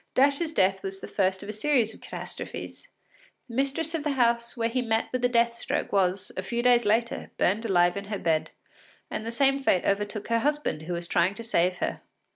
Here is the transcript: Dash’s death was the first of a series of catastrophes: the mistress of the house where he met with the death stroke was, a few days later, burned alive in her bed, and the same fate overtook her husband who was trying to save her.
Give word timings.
Dash’s 0.15 0.51
death 0.51 0.81
was 0.81 0.99
the 0.99 1.07
first 1.07 1.43
of 1.43 1.49
a 1.49 1.53
series 1.53 1.93
of 1.93 2.01
catastrophes: 2.01 2.87
the 3.47 3.53
mistress 3.53 3.93
of 3.93 4.03
the 4.03 4.13
house 4.13 4.57
where 4.57 4.67
he 4.67 4.81
met 4.81 5.07
with 5.11 5.21
the 5.21 5.29
death 5.29 5.53
stroke 5.53 5.91
was, 5.91 6.31
a 6.35 6.41
few 6.41 6.63
days 6.63 6.85
later, 6.85 7.29
burned 7.37 7.65
alive 7.65 7.95
in 7.95 8.05
her 8.05 8.17
bed, 8.17 8.49
and 9.11 9.27
the 9.27 9.31
same 9.31 9.61
fate 9.61 9.85
overtook 9.85 10.29
her 10.29 10.39
husband 10.39 10.81
who 10.81 10.93
was 10.93 11.07
trying 11.07 11.35
to 11.35 11.43
save 11.43 11.77
her. 11.77 12.01